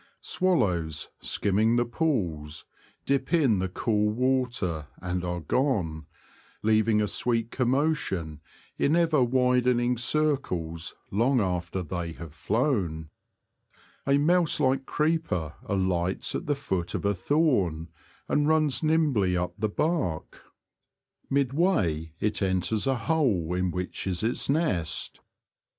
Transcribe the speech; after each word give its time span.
Swallows, 0.21 1.09
skimming 1.19 1.75
the 1.75 1.85
pools, 1.85 2.65
dip 3.05 3.31
in 3.31 3.59
the 3.59 3.69
cool 3.69 4.09
water, 4.09 4.87
and 4.99 5.23
are 5.23 5.41
gone— 5.41 6.07
leaving 6.63 6.99
a 6.99 7.07
sweet 7.07 7.51
commotion 7.51 8.41
in 8.79 8.95
ever 8.95 9.23
widening 9.23 9.95
circles 9.95 10.95
long 11.11 11.39
after 11.39 11.83
they 11.83 12.13
have 12.13 12.33
flown. 12.33 13.11
A 14.07 14.17
mouse 14.17 14.59
like 14.59 14.87
creeper 14.87 15.53
alights 15.65 16.33
at 16.33 16.47
the 16.47 16.55
foot 16.55 16.95
of 16.95 17.05
a 17.05 17.13
thorn, 17.13 17.89
and 18.27 18.47
runs 18.47 18.81
nimbly 18.81 19.37
up 19.37 19.53
the 19.55 19.69
14 19.69 19.69
The 19.69 19.69
Confessions 19.69 19.69
of 19.69 19.69
a 19.69 19.75
Poacher. 19.75 20.19
bark; 20.19 20.53
midway 22.09 22.13
it 22.19 22.41
enters 22.41 22.87
a 22.87 22.95
hole 22.95 23.53
in 23.53 23.69
which 23.69 24.07
is 24.07 24.23
its 24.23 24.49
nest. 24.49 25.19